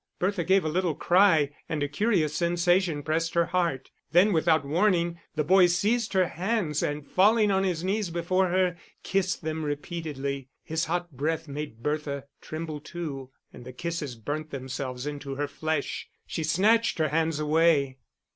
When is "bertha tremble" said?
11.83-12.79